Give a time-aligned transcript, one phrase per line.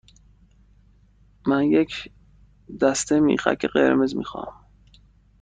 [1.47, 2.11] من یک
[2.81, 4.65] دسته میخک قرمز می خواهم.